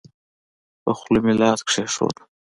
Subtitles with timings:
[0.83, 2.15] په خوله مې لاس کېښود.